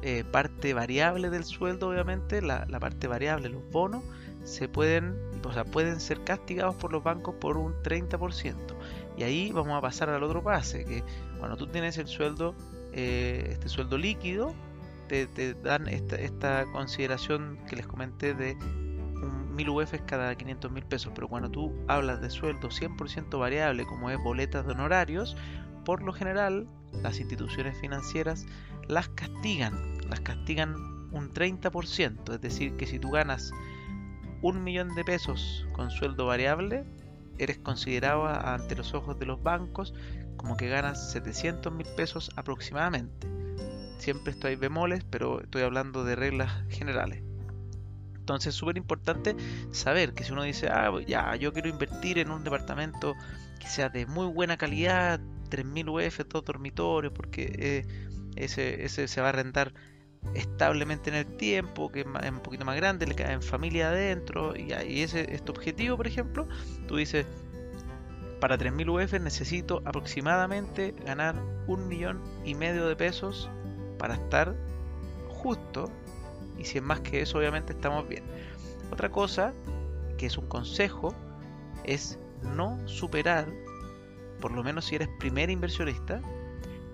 eh, 0.03 0.23
parte 0.31 0.75
variable 0.75 1.31
del 1.31 1.43
sueldo, 1.43 1.89
obviamente, 1.89 2.39
la, 2.43 2.67
la, 2.69 2.79
parte 2.79 3.07
variable, 3.07 3.49
los 3.49 3.67
bonos, 3.71 4.03
se 4.43 4.69
pueden, 4.69 5.15
o 5.43 5.51
sea, 5.51 5.65
pueden 5.65 5.99
ser 5.99 6.23
castigados 6.23 6.75
por 6.75 6.91
los 6.91 7.03
bancos 7.03 7.33
por 7.41 7.57
un 7.57 7.73
30%. 7.81 8.55
Y 9.17 9.23
ahí 9.23 9.51
vamos 9.51 9.75
a 9.75 9.81
pasar 9.81 10.09
al 10.09 10.21
otro 10.21 10.43
pase, 10.43 10.85
que 10.85 11.03
cuando 11.39 11.57
tú 11.57 11.67
tienes 11.67 11.97
el 11.97 12.07
sueldo, 12.07 12.55
eh, 12.93 13.49
este 13.51 13.69
sueldo 13.69 13.97
líquido, 13.97 14.53
te, 15.07 15.27
dan 15.55 15.87
esta, 15.87 16.15
esta, 16.15 16.65
consideración 16.71 17.59
que 17.69 17.75
les 17.75 17.85
comenté 17.85 18.33
de 18.33 18.53
un 18.55 19.55
1000 19.55 19.69
UF 19.69 19.93
cada 20.05 20.35
500 20.35 20.71
mil 20.71 20.83
pesos. 20.83 21.11
Pero 21.13 21.27
cuando 21.27 21.49
tú 21.49 21.73
hablas 21.87 22.21
de 22.21 22.29
sueldo 22.29 22.69
100% 22.69 23.39
variable, 23.39 23.85
como 23.85 24.09
es 24.09 24.17
boletas 24.23 24.65
de 24.65 24.71
honorarios, 24.71 25.37
por 25.83 26.01
lo 26.01 26.13
general 26.13 26.67
las 27.03 27.19
instituciones 27.19 27.77
financieras 27.79 28.45
las 28.87 29.09
castigan, 29.09 29.97
las 30.09 30.19
castigan 30.21 30.75
un 31.11 31.33
30%, 31.33 32.33
es 32.33 32.41
decir, 32.41 32.75
que 32.75 32.85
si 32.85 32.99
tú 32.99 33.11
ganas 33.11 33.51
un 34.41 34.63
millón 34.63 34.93
de 34.95 35.03
pesos 35.03 35.65
con 35.73 35.89
sueldo 35.89 36.25
variable, 36.25 36.83
eres 37.37 37.57
considerado 37.57 38.27
ante 38.27 38.75
los 38.75 38.93
ojos 38.93 39.19
de 39.19 39.25
los 39.25 39.41
bancos 39.41 39.93
como 40.37 40.57
que 40.57 40.69
ganas 40.69 41.11
700 41.11 41.73
mil 41.73 41.87
pesos 41.95 42.31
aproximadamente. 42.35 43.27
Siempre 43.97 44.31
estoy 44.31 44.55
bemoles, 44.55 45.03
pero 45.09 45.41
estoy 45.41 45.63
hablando 45.63 46.03
de 46.03 46.15
reglas 46.15 46.51
generales. 46.69 47.23
Entonces 48.15 48.49
es 48.49 48.55
súper 48.55 48.77
importante 48.77 49.35
saber 49.71 50.13
que 50.13 50.23
si 50.23 50.31
uno 50.31 50.43
dice, 50.43 50.67
ah, 50.67 50.91
ya, 51.07 51.35
yo 51.35 51.53
quiero 51.53 51.69
invertir 51.69 52.17
en 52.17 52.31
un 52.31 52.43
departamento 52.43 53.15
que 53.59 53.67
sea 53.67 53.89
de 53.89 54.05
muy 54.05 54.27
buena 54.27 54.57
calidad, 54.57 55.19
3.000 55.49 56.07
UF, 56.07 56.27
dos 56.27 56.43
dormitorios, 56.43 57.13
porque 57.13 57.53
eh, 57.57 57.85
ese, 58.35 58.83
ese 58.83 59.07
se 59.07 59.21
va 59.21 59.29
a 59.29 59.31
rentar 59.31 59.73
establemente 60.33 61.09
en 61.09 61.15
el 61.15 61.25
tiempo, 61.25 61.91
que 61.91 62.01
es 62.01 62.05
un 62.05 62.39
poquito 62.39 62.65
más 62.65 62.75
grande, 62.75 63.05
le 63.05 63.15
cae 63.15 63.33
en 63.33 63.41
familia 63.41 63.89
adentro, 63.89 64.55
y, 64.55 64.73
ahí 64.73 65.01
ese 65.01 65.33
es 65.33 65.43
tu 65.43 65.51
objetivo, 65.51 65.97
por 65.97 66.07
ejemplo, 66.07 66.47
tú 66.87 66.97
dices, 66.97 67.25
para 68.39 68.57
3.000 68.57 69.05
UF 69.05 69.13
necesito 69.21 69.81
aproximadamente 69.85 70.93
ganar 71.05 71.35
un 71.67 71.87
millón 71.87 72.21
y 72.43 72.55
medio 72.55 72.87
de 72.87 72.95
pesos 72.95 73.49
para 73.97 74.15
estar 74.15 74.55
justo, 75.29 75.89
y 76.57 76.65
si 76.65 76.79
es 76.79 76.83
más 76.83 76.99
que 76.99 77.21
eso, 77.21 77.37
obviamente 77.37 77.73
estamos 77.73 78.07
bien. 78.07 78.23
Otra 78.91 79.09
cosa, 79.09 79.53
que 80.17 80.25
es 80.25 80.37
un 80.37 80.47
consejo, 80.47 81.13
es 81.83 82.19
no 82.55 82.77
superar, 82.87 83.47
por 84.41 84.51
lo 84.51 84.63
menos 84.63 84.85
si 84.85 84.95
eres 84.95 85.09
primer 85.19 85.49
inversionista, 85.49 86.21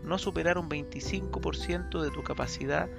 no 0.04 0.18
superar 0.18 0.58
un 0.58 0.70
25% 0.70 2.02
de 2.02 2.12
tu 2.12 2.24
capacidad 2.24 2.90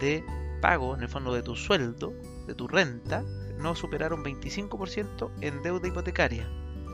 de 0.00 0.24
pago, 0.60 0.94
en 0.94 1.02
el 1.02 1.08
fondo 1.08 1.32
de 1.32 1.42
tu 1.42 1.56
sueldo, 1.56 2.12
de 2.46 2.54
tu 2.54 2.68
renta, 2.68 3.24
no 3.58 3.74
superar 3.74 4.12
un 4.12 4.24
25% 4.24 5.30
en 5.40 5.62
deuda 5.62 5.88
hipotecaria. 5.88 6.48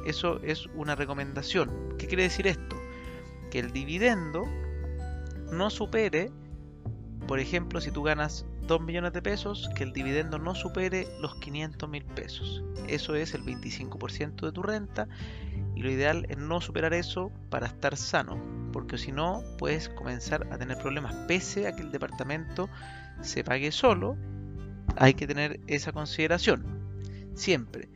Eso 0.07 0.41
es 0.43 0.67
una 0.75 0.95
recomendación. 0.95 1.71
¿Qué 1.99 2.07
quiere 2.07 2.25
decir 2.25 2.47
esto? 2.47 2.77
Que 3.51 3.59
el 3.59 3.73
dividendo 3.73 4.45
no 5.51 5.71
supere, 5.71 6.31
por 7.27 7.39
ejemplo, 7.39 7.81
si 7.81 7.91
tú 7.91 8.03
ganas 8.03 8.47
2 8.67 8.81
millones 8.81 9.13
de 9.13 9.23
pesos, 9.23 9.69
que 9.77 9.85
el 9.85 9.93
dividendo 9.93 10.39
no 10.39 10.55
supere 10.55 11.07
los 11.21 11.35
500 11.37 11.89
mil 11.89 12.05
pesos. 12.05 12.63
Eso 12.89 13.15
es 13.15 13.35
el 13.35 13.43
25% 13.43 14.47
de 14.47 14.53
tu 14.53 14.63
renta 14.63 15.09
y 15.75 15.83
lo 15.83 15.91
ideal 15.91 16.27
es 16.29 16.39
no 16.39 16.61
superar 16.61 16.95
eso 16.95 17.31
para 17.51 17.67
estar 17.67 17.97
sano, 17.97 18.39
porque 18.75 18.99
si 18.99 19.13
no 19.13 19.45
puedes 19.57 19.89
comenzar 19.89 20.49
a 20.51 20.59
tener 20.59 20.77
problemas 20.79 21.15
pese 21.29 21.69
a 21.69 21.77
que 21.77 21.83
el 21.83 21.93
departamento 21.93 22.69
se 23.23 23.45
pague 23.45 23.71
solo. 23.71 24.17
Hay 24.97 25.15
que 25.15 25.29
tener 25.29 25.61
esa 25.69 25.93
consideración 25.93 26.65
siempre. 27.37 27.89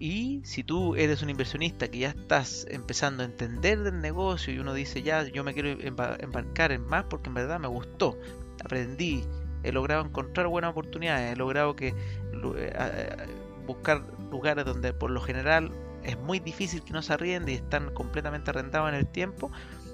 Y 0.00 0.40
si 0.42 0.64
tú 0.64 0.96
eres 0.96 1.22
un 1.22 1.30
inversionista 1.30 1.86
que 1.86 2.00
ya 2.00 2.08
estás 2.08 2.66
empezando 2.70 3.22
a 3.22 3.26
entender 3.26 3.84
del 3.84 4.00
negocio 4.00 4.52
y 4.52 4.58
uno 4.58 4.74
dice 4.74 5.00
ya 5.02 5.22
yo 5.28 5.44
me 5.44 5.54
quiero 5.54 5.70
embarcar 5.80 6.72
en 6.72 6.84
más 6.86 7.04
porque 7.04 7.28
en 7.28 7.34
verdad 7.34 7.60
me 7.60 7.68
gustó, 7.68 8.18
aprendí, 8.64 9.22
he 9.62 9.70
logrado 9.70 10.04
encontrar 10.04 10.48
buenas 10.48 10.72
oportunidades, 10.72 11.34
he 11.34 11.36
logrado 11.36 11.76
que 11.76 11.94
eh, 12.32 13.26
buscar 13.64 14.02
lugares 14.32 14.64
donde 14.64 14.92
por 14.92 15.12
lo 15.12 15.20
general 15.20 15.70
es 16.02 16.18
muy 16.18 16.40
difícil 16.40 16.82
que 16.82 16.92
no 16.92 17.02
se 17.02 17.12
arriende 17.12 17.52
y 17.52 17.56
están 17.56 17.92
completamente 17.92 18.50
arrendados 18.50 18.88
en 18.88 18.96
el 18.96 19.06
tiempo 19.06 19.52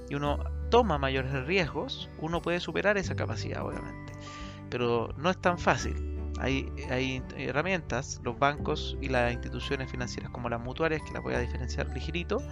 y 0.08 0.14
uno 0.14 0.38
toma 0.70 0.98
mayores 0.98 1.32
riesgos, 1.46 2.10
uno 2.18 2.42
puede 2.42 2.60
superar 2.60 2.98
esa 2.98 3.14
capacidad 3.14 3.64
obviamente. 3.64 4.12
Pero 4.70 5.14
no 5.16 5.30
es 5.30 5.38
tan 5.38 5.58
fácil. 5.58 6.16
Hay, 6.38 6.70
herramientas, 7.36 8.20
los 8.22 8.38
bancos 8.38 8.96
y 9.00 9.08
las 9.08 9.32
instituciones 9.32 9.90
financieras 9.90 10.30
como 10.30 10.50
las 10.50 10.60
mutuarias, 10.60 11.02
que 11.02 11.12
las 11.12 11.22
voy 11.22 11.34
a 11.34 11.38
diferenciar 11.38 11.88
ligerito, 11.94 12.42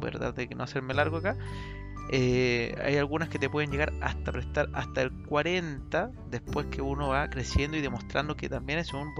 voy 0.00 0.10
de 0.10 0.48
no 0.54 0.64
hacerme 0.64 0.92
largo 0.92 1.16
acá, 1.16 1.36
eh, 2.08 2.76
hay 2.84 2.96
algunas 2.98 3.28
que 3.28 3.38
te 3.38 3.50
pueden 3.50 3.70
llegar 3.70 3.92
hasta 4.00 4.30
prestar 4.30 4.68
hasta 4.74 5.02
el 5.02 5.12
40 5.24 6.12
después 6.30 6.66
que 6.66 6.80
uno 6.80 7.08
va 7.08 7.28
creciendo 7.28 7.76
y 7.76 7.80
demostrando 7.80 8.36
que 8.36 8.48
también 8.48 8.78
es 8.78 8.92
un, 8.92 9.12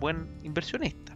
buen 0.00 0.38
inversionista. 0.42 1.14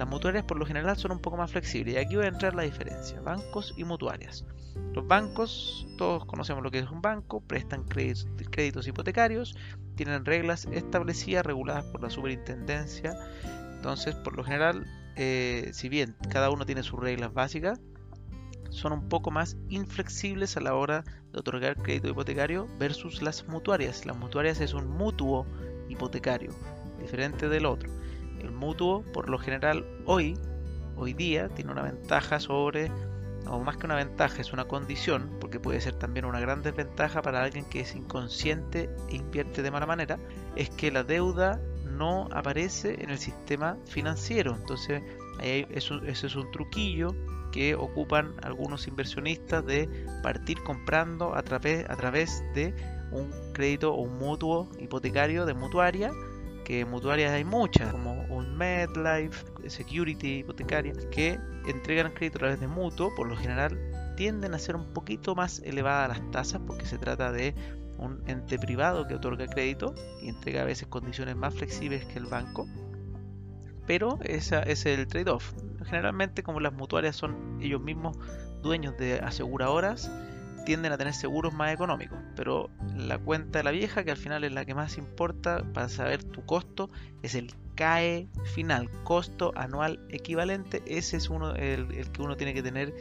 Las 0.00 0.08
mutuarias 0.08 0.44
por 0.44 0.58
lo 0.58 0.64
general 0.64 0.96
son 0.96 1.12
un 1.12 1.18
poco 1.18 1.36
más 1.36 1.50
flexibles 1.50 1.94
y 1.94 1.98
aquí 1.98 2.16
va 2.16 2.24
a 2.24 2.28
entrar 2.28 2.54
la 2.54 2.62
diferencia, 2.62 3.20
bancos 3.20 3.74
y 3.76 3.84
mutuarias. 3.84 4.46
Los 4.94 5.06
bancos, 5.06 5.86
todos 5.98 6.24
conocemos 6.24 6.64
lo 6.64 6.70
que 6.70 6.78
es 6.78 6.90
un 6.90 7.02
banco, 7.02 7.42
prestan 7.42 7.84
créditos, 7.84 8.26
créditos 8.50 8.88
hipotecarios, 8.88 9.54
tienen 9.96 10.24
reglas 10.24 10.66
establecidas, 10.72 11.44
reguladas 11.44 11.84
por 11.84 12.02
la 12.02 12.08
superintendencia. 12.08 13.14
Entonces, 13.74 14.14
por 14.14 14.34
lo 14.38 14.42
general, 14.42 14.86
eh, 15.16 15.68
si 15.74 15.90
bien 15.90 16.16
cada 16.30 16.48
uno 16.48 16.64
tiene 16.64 16.82
sus 16.82 16.98
reglas 16.98 17.34
básicas, 17.34 17.78
son 18.70 18.94
un 18.94 19.06
poco 19.10 19.30
más 19.30 19.58
inflexibles 19.68 20.56
a 20.56 20.60
la 20.60 20.76
hora 20.76 21.04
de 21.30 21.40
otorgar 21.40 21.76
crédito 21.76 22.08
hipotecario 22.08 22.66
versus 22.78 23.20
las 23.20 23.46
mutuarias. 23.48 24.06
Las 24.06 24.16
mutuarias 24.16 24.62
es 24.62 24.72
un 24.72 24.88
mutuo 24.88 25.44
hipotecario, 25.90 26.52
diferente 26.98 27.50
del 27.50 27.66
otro. 27.66 27.99
El 28.40 28.52
mutuo, 28.52 29.02
por 29.12 29.28
lo 29.28 29.38
general, 29.38 29.86
hoy, 30.06 30.36
hoy 30.96 31.12
día, 31.12 31.48
tiene 31.48 31.72
una 31.72 31.82
ventaja 31.82 32.40
sobre, 32.40 32.90
o 33.46 33.60
más 33.60 33.76
que 33.76 33.86
una 33.86 33.96
ventaja, 33.96 34.40
es 34.40 34.52
una 34.52 34.66
condición, 34.66 35.36
porque 35.40 35.60
puede 35.60 35.80
ser 35.80 35.94
también 35.94 36.24
una 36.24 36.40
gran 36.40 36.62
desventaja 36.62 37.22
para 37.22 37.42
alguien 37.42 37.64
que 37.64 37.80
es 37.80 37.94
inconsciente 37.94 38.90
e 39.08 39.16
invierte 39.16 39.62
de 39.62 39.70
mala 39.70 39.86
manera, 39.86 40.18
es 40.56 40.70
que 40.70 40.90
la 40.90 41.04
deuda 41.04 41.60
no 41.84 42.28
aparece 42.32 43.02
en 43.02 43.10
el 43.10 43.18
sistema 43.18 43.76
financiero. 43.86 44.56
Entonces, 44.56 45.02
ahí 45.38 45.66
eso, 45.70 46.02
eso 46.02 46.26
es 46.26 46.34
un 46.34 46.50
truquillo 46.50 47.14
que 47.50 47.74
ocupan 47.74 48.34
algunos 48.42 48.86
inversionistas 48.86 49.64
de 49.66 49.88
partir 50.22 50.62
comprando 50.62 51.34
a 51.34 51.42
través, 51.42 51.88
a 51.88 51.96
través 51.96 52.42
de 52.54 52.74
un 53.10 53.30
crédito 53.52 53.92
o 53.92 54.02
un 54.02 54.18
mutuo 54.18 54.70
hipotecario 54.78 55.46
de 55.46 55.54
mutuaria, 55.54 56.10
que 56.64 56.84
mutuarias 56.84 57.32
hay 57.32 57.44
muchas, 57.44 57.90
como 57.92 58.24
MedLife, 58.60 59.44
Security 59.68 60.38
hipotecaria, 60.38 60.92
que 61.10 61.40
entregan 61.66 62.12
crédito 62.12 62.38
a 62.38 62.40
través 62.40 62.60
de 62.60 62.68
mutuo, 62.68 63.12
por 63.16 63.26
lo 63.26 63.36
general 63.36 63.78
tienden 64.16 64.54
a 64.54 64.58
ser 64.58 64.76
un 64.76 64.92
poquito 64.92 65.34
más 65.34 65.60
elevadas 65.60 66.18
las 66.18 66.30
tasas 66.30 66.60
porque 66.66 66.84
se 66.84 66.98
trata 66.98 67.32
de 67.32 67.54
un 67.98 68.22
ente 68.26 68.58
privado 68.58 69.08
que 69.08 69.14
otorga 69.14 69.46
crédito 69.46 69.94
y 70.22 70.28
entrega 70.28 70.62
a 70.62 70.64
veces 70.64 70.88
condiciones 70.88 71.36
más 71.36 71.54
flexibles 71.54 72.04
que 72.04 72.18
el 72.18 72.26
banco 72.26 72.66
pero 73.90 74.20
ese 74.22 74.62
es 74.70 74.86
el 74.86 75.08
trade-off. 75.08 75.52
Generalmente 75.84 76.44
como 76.44 76.60
las 76.60 76.72
mutuarias 76.72 77.16
son 77.16 77.58
ellos 77.60 77.80
mismos 77.80 78.16
dueños 78.62 78.96
de 78.98 79.18
aseguradoras, 79.18 80.12
tienden 80.64 80.92
a 80.92 80.98
tener 80.98 81.14
seguros 81.14 81.52
más 81.52 81.72
económicos, 81.72 82.18
pero 82.36 82.70
la 82.96 83.18
cuenta 83.18 83.58
de 83.58 83.64
la 83.64 83.70
vieja, 83.70 84.04
que 84.04 84.10
al 84.10 84.16
final 84.16 84.44
es 84.44 84.52
la 84.52 84.64
que 84.64 84.74
más 84.74 84.98
importa 84.98 85.64
para 85.72 85.88
saber 85.88 86.24
tu 86.24 86.44
costo, 86.44 86.90
es 87.22 87.34
el 87.34 87.52
CAE 87.74 88.28
final, 88.54 88.90
costo 89.04 89.52
anual 89.56 90.00
equivalente, 90.10 90.82
ese 90.86 91.16
es 91.16 91.30
uno 91.30 91.54
el, 91.54 91.86
que 92.10 92.22
uno 92.22 92.36
tiene 92.36 92.54
que 92.54 92.62
tener 92.62 92.94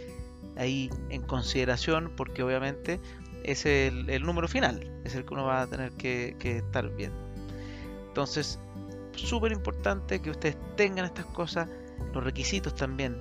ahí 0.58 0.90
en 1.10 1.22
consideración, 1.22 2.14
porque 2.16 2.44
obviamente 2.44 3.00
es 3.44 3.66
el, 3.66 4.24
número 4.24 4.48
final, 4.48 4.90
es 5.06 5.16
el 5.16 5.26
que 5.26 5.34
uno 5.34 5.46
va 5.46 5.62
a 5.62 5.68
tener 5.68 5.92
que, 5.94 6.36
que 6.40 6.58
estar 6.58 6.90
viendo. 6.96 7.18
Entonces, 8.08 8.60
súper 9.16 9.52
importante 9.52 10.22
que 10.22 10.32
ustedes 10.32 10.58
tengan 10.76 11.06
estas 11.06 11.26
cosas, 11.26 11.70
los 12.14 12.24
requisitos 12.24 12.76
también. 12.76 13.18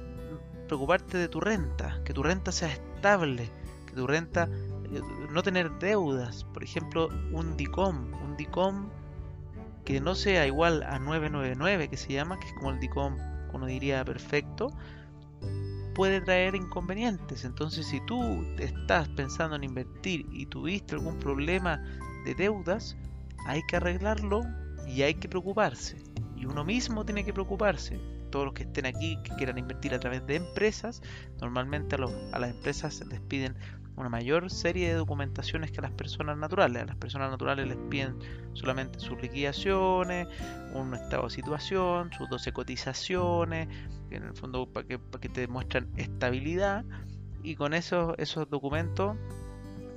Preocuparte 0.67 1.17
de 1.19 1.29
tu 1.29 1.41
renta, 1.41 2.01
que 2.05 2.13
tu 2.13 2.23
renta 2.23 2.53
sea 2.53 2.69
estable, 2.69 3.51
que 3.89 3.97
tu 3.97 4.07
renta, 4.07 4.49
eh, 4.93 5.01
no 5.31 5.43
tener 5.43 5.71
deudas, 5.79 6.45
por 6.45 6.63
ejemplo, 6.63 7.09
un 7.33 7.57
DICOM, 7.57 8.13
un 8.25 8.37
DICOM 8.37 8.89
que 9.85 10.01
no 10.01 10.15
sea 10.15 10.47
igual 10.47 10.83
a 10.83 10.99
999 10.99 11.89
que 11.89 11.97
se 11.97 12.13
llama, 12.13 12.39
que 12.39 12.47
es 12.47 12.53
como 12.55 12.71
el 12.71 12.81
DICOM, 12.81 13.17
uno 13.59 13.67
diría 13.67 14.05
perfecto, 14.05 14.73
puede 15.95 16.21
traer 16.21 16.55
inconvenientes. 16.55 17.45
Entonces, 17.45 17.87
si 17.87 18.01
tú 18.07 18.45
estás 18.59 19.09
pensando 19.11 19.57
en 19.57 19.65
invertir 19.65 20.27
y 20.33 20.47
tuviste 20.47 20.95
algún 20.95 21.19
problema 21.19 21.83
de 22.25 22.35
deudas, 22.35 22.97
hay 23.47 23.63
que 23.69 23.77
arreglarlo 23.77 24.43
y 24.87 25.03
hay 25.03 25.15
que 25.15 25.29
preocuparse. 25.29 25.97
Y 26.37 26.47
uno 26.47 26.65
mismo 26.65 27.05
tiene 27.05 27.25
que 27.25 27.33
preocuparse. 27.33 28.01
Todos 28.31 28.47
los 28.47 28.55
que 28.55 28.65
estén 28.65 28.87
aquí, 28.87 29.19
que 29.23 29.35
quieran 29.37 29.59
invertir 29.59 29.95
a 29.95 30.01
través 30.01 30.27
de 30.27 30.37
empresas, 30.37 31.03
normalmente 31.41 31.97
a, 31.97 31.99
a 32.33 32.39
las 32.39 32.51
empresas 32.51 33.05
les 33.09 33.21
piden 33.21 33.57
una 33.97 34.09
mayor 34.09 34.49
serie 34.51 34.89
de 34.89 34.95
documentaciones 34.95 35.73
que 35.73 35.79
a 35.79 35.83
las 35.83 35.91
personas 35.91 36.37
naturales. 36.39 36.83
A 36.83 36.87
las 36.87 36.97
personas 36.97 37.31
naturales 37.31 37.67
les 37.67 37.77
piden 37.91 38.19
solamente 38.53 39.01
sus 39.01 39.21
liquidaciones, 39.21 40.29
un 40.75 40.95
estado 40.95 41.25
de 41.25 41.31
situación, 41.31 42.11
sus 42.13 42.29
12 42.29 42.53
cotizaciones, 42.53 43.69
en 44.11 44.23
el 44.23 44.35
fondo 44.35 44.67
para 44.73 44.87
que, 44.87 44.99
para 44.99 45.21
que 45.21 45.29
te 45.29 45.41
demuestran 45.43 45.89
estabilidad 45.97 46.85
y 47.43 47.57
con 47.57 47.75
esos, 47.75 48.15
esos 48.19 48.49
documentos 48.49 49.17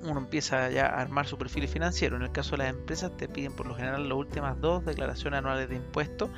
uno 0.04 0.20
empieza 0.20 0.70
ya 0.72 0.88
a 0.88 1.02
armar 1.02 1.28
su 1.28 1.38
perfil 1.38 1.68
financiero. 1.68 2.16
En 2.16 2.24
el 2.24 2.32
caso 2.32 2.52
de 2.52 2.60
las 2.60 2.70
empresas 2.70 3.16
te 3.18 3.28
piden 3.28 3.56
por 3.56 3.68
lo 3.68 3.76
general 3.76 4.10
las 4.10 4.18
últimas 4.18 4.60
dos 4.60 4.84
declaraciones 4.84 5.40
anuales 5.40 5.70
de 5.70 5.76
impuestos. 5.76 6.30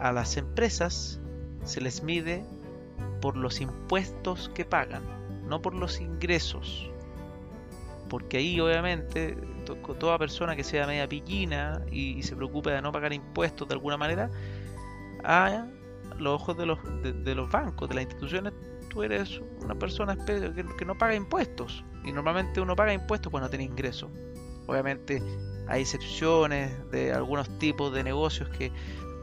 A 0.00 0.10
las 0.10 0.36
empresas 0.36 1.20
se 1.64 1.80
les 1.80 2.02
mide 2.02 2.44
por 3.20 3.36
los 3.36 3.60
impuestos 3.60 4.50
que 4.54 4.64
pagan, 4.64 5.02
no 5.48 5.60
por 5.60 5.74
los 5.74 6.00
ingresos 6.00 6.90
porque 8.08 8.36
ahí 8.36 8.60
obviamente 8.60 9.36
toda 9.98 10.18
persona 10.18 10.54
que 10.54 10.62
sea 10.62 10.86
media 10.86 11.08
pillina 11.08 11.82
y, 11.90 12.22
se 12.22 12.36
preocupe 12.36 12.70
de 12.70 12.82
no 12.82 12.92
pagar 12.92 13.12
impuestos 13.12 13.66
de 13.66 13.74
alguna 13.74 13.96
manera, 13.96 14.30
a 15.24 15.66
los 16.18 16.34
ojos 16.40 16.56
de 16.56 16.66
los, 16.66 16.78
de, 17.02 17.34
los 17.34 17.50
bancos, 17.50 17.88
de 17.88 17.96
las 17.96 18.04
instituciones, 18.04 18.52
tú 18.88 19.02
eres 19.02 19.40
una 19.62 19.74
persona 19.74 20.16
que, 20.24 20.52
que, 20.78 20.84
no 20.84 20.96
paga 20.96 21.14
impuestos. 21.14 21.84
Y 22.04 22.12
normalmente 22.12 22.60
uno 22.60 22.76
paga 22.76 22.92
impuestos 22.92 23.30
cuando 23.30 23.48
tiene 23.48 23.64
ingresos. 23.64 24.10
Obviamente 24.66 25.22
hay 25.66 25.82
excepciones 25.82 26.70
de 26.90 27.12
algunos 27.12 27.58
tipos 27.58 27.92
de 27.92 28.04
negocios 28.04 28.48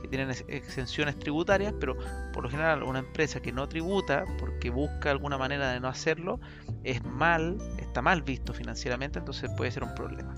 que 0.01 0.07
tienen 0.07 0.29
exenciones 0.47 1.17
tributarias, 1.17 1.73
pero 1.79 1.97
por 2.33 2.43
lo 2.43 2.49
general 2.49 2.83
una 2.83 2.99
empresa 2.99 3.41
que 3.41 3.51
no 3.51 3.67
tributa 3.67 4.25
porque 4.39 4.69
busca 4.69 5.11
alguna 5.11 5.37
manera 5.37 5.71
de 5.71 5.79
no 5.79 5.87
hacerlo 5.87 6.39
es 6.83 7.03
mal, 7.03 7.57
está 7.77 8.01
mal 8.01 8.21
visto 8.23 8.53
financieramente, 8.53 9.19
entonces 9.19 9.49
puede 9.55 9.71
ser 9.71 9.83
un 9.83 9.93
problema. 9.95 10.35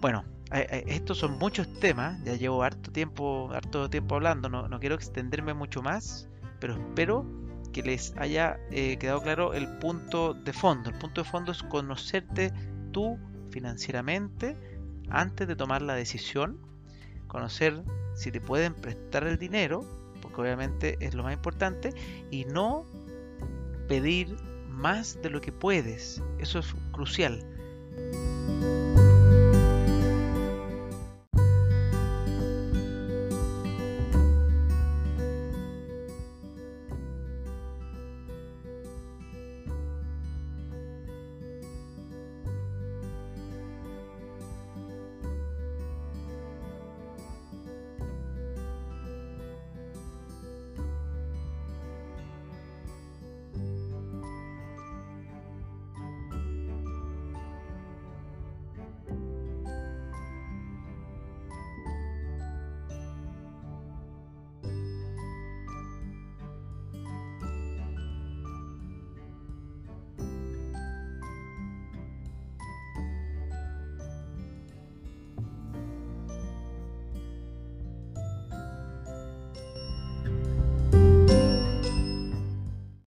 Bueno, 0.00 0.24
estos 0.50 1.18
son 1.18 1.38
muchos 1.38 1.72
temas, 1.80 2.22
ya 2.24 2.34
llevo 2.34 2.62
harto 2.62 2.90
tiempo, 2.90 3.50
harto 3.52 3.88
tiempo 3.88 4.16
hablando, 4.16 4.48
no, 4.48 4.68
no 4.68 4.80
quiero 4.80 4.94
extenderme 4.94 5.54
mucho 5.54 5.82
más, 5.82 6.28
pero 6.60 6.74
espero 6.74 7.26
que 7.72 7.82
les 7.82 8.14
haya 8.18 8.58
eh, 8.70 8.98
quedado 8.98 9.22
claro 9.22 9.54
el 9.54 9.66
punto 9.78 10.34
de 10.34 10.52
fondo. 10.52 10.90
El 10.90 10.98
punto 10.98 11.22
de 11.22 11.28
fondo 11.28 11.52
es 11.52 11.62
conocerte 11.62 12.52
tú 12.92 13.18
financieramente 13.50 14.56
antes 15.10 15.48
de 15.48 15.56
tomar 15.56 15.82
la 15.82 15.94
decisión, 15.94 16.58
conocer 17.28 17.82
si 18.14 18.30
te 18.30 18.40
pueden 18.40 18.74
prestar 18.74 19.26
el 19.26 19.38
dinero, 19.38 19.84
porque 20.20 20.40
obviamente 20.40 20.96
es 21.00 21.14
lo 21.14 21.22
más 21.22 21.32
importante, 21.32 21.90
y 22.30 22.44
no 22.44 22.86
pedir 23.88 24.36
más 24.68 25.20
de 25.22 25.30
lo 25.30 25.40
que 25.40 25.52
puedes. 25.52 26.22
Eso 26.38 26.58
es 26.58 26.74
crucial. 26.92 27.44